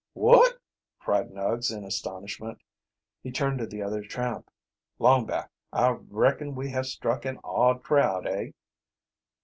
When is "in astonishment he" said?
1.71-3.29